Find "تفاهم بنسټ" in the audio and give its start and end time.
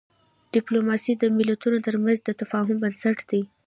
2.41-3.17